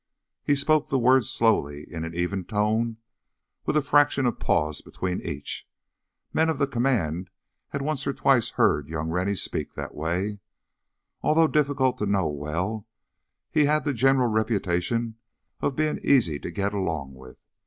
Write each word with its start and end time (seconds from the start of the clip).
He 0.43 0.55
spoke 0.55 0.87
the 0.87 0.97
words 0.97 1.29
slowly, 1.29 1.85
in 1.87 2.03
an 2.03 2.15
even 2.15 2.43
tone, 2.43 2.97
with 3.67 3.77
a 3.77 3.83
fraction 3.83 4.25
of 4.25 4.39
pause 4.39 4.81
between 4.81 5.21
each. 5.21 5.69
Men 6.33 6.49
of 6.49 6.57
the 6.57 6.65
command 6.65 7.29
had 7.69 7.83
once 7.83 8.07
or 8.07 8.13
twice 8.13 8.49
heard 8.57 8.89
young 8.89 9.11
Rennie 9.11 9.35
speak 9.35 9.75
that 9.75 9.93
way. 9.93 10.39
Although 11.21 11.47
difficult 11.47 11.99
to 11.99 12.07
know 12.07 12.29
well, 12.29 12.87
he 13.51 13.65
had 13.65 13.83
the 13.85 13.93
general 13.93 14.29
reputation 14.29 15.17
of 15.59 15.75
being 15.75 15.99
easy 16.01 16.39
to 16.39 16.49
get 16.49 16.73
along 16.73 17.13
with. 17.13 17.37